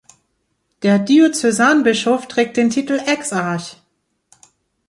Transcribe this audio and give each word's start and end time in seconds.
Der 0.81 0.97
Diözesanbischof 0.97 2.27
trägt 2.27 2.57
den 2.57 2.71
Titel 2.71 2.99
Exarch. 3.05 3.77